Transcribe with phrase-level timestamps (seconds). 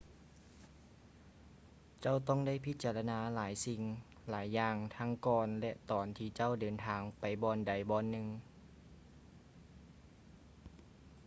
[2.01, 3.81] ເຈົ້າຕ້ອງໄດ້ພິຈາລະນາຫຼາຍສິ່ງ
[4.29, 8.27] ຫຼາຍຢ່າງທັງກ່ອນ ແລະ ຕອນທີ່ເຈົ້າເດີນທາງໄປບ່ອນໃດບ່ອນໜຶ່ງ